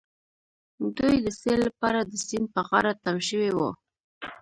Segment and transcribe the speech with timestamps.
[0.97, 3.69] دوی د سيل لپاره د سيند په غاړه تم شوي وو.